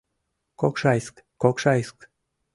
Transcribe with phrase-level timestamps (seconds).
[0.61, 1.97] —Кокшайск, Кокшайск!